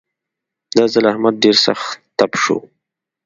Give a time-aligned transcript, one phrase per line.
[0.75, 2.57] دا ځل احمد ډېر سخت تپ شو.